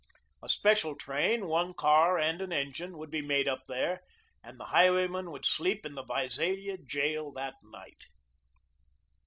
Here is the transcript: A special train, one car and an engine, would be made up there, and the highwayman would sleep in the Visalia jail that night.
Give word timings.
A 0.41 0.49
special 0.49 0.95
train, 0.95 1.45
one 1.45 1.75
car 1.75 2.17
and 2.17 2.41
an 2.41 2.51
engine, 2.51 2.97
would 2.97 3.11
be 3.11 3.21
made 3.21 3.47
up 3.47 3.65
there, 3.67 4.01
and 4.43 4.59
the 4.59 4.65
highwayman 4.73 5.29
would 5.29 5.45
sleep 5.45 5.85
in 5.85 5.93
the 5.93 6.01
Visalia 6.01 6.79
jail 6.79 7.31
that 7.33 7.53
night. 7.61 8.07